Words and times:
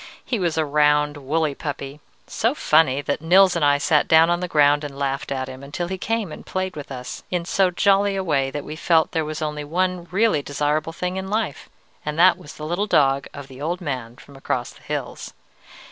He 0.25 0.39
was 0.39 0.57
a 0.57 0.65
round, 0.65 1.15
woolly 1.17 1.53
puppy, 1.53 1.99
so 2.25 2.55
funny 2.55 3.03
that 3.03 3.21
Nils 3.21 3.55
and 3.55 3.63
I 3.63 3.77
sat 3.77 4.07
down 4.07 4.31
on 4.31 4.39
the 4.39 4.47
ground 4.47 4.83
and 4.83 4.97
laughed 4.97 5.31
at 5.31 5.47
him, 5.47 5.61
until 5.61 5.89
he 5.89 5.99
came 5.99 6.31
and 6.31 6.43
played 6.43 6.75
with 6.75 6.91
us 6.91 7.21
in 7.29 7.45
so 7.45 7.69
jolly 7.69 8.15
a 8.15 8.23
way 8.23 8.49
that 8.49 8.63
we 8.63 8.75
felt 8.75 9.09
that 9.11 9.11
there 9.11 9.25
was 9.25 9.43
only 9.43 9.63
one 9.63 10.07
really 10.09 10.41
desirable 10.41 10.91
thing 10.91 11.17
in 11.17 11.27
life, 11.27 11.69
and 12.03 12.17
that 12.17 12.35
was 12.39 12.55
the 12.55 12.65
little 12.65 12.87
dog 12.87 13.27
of 13.31 13.47
the 13.47 13.61
old 13.61 13.79
man 13.79 14.15
from 14.15 14.35
across 14.35 14.71
the 14.71 14.81
hills. 14.81 15.35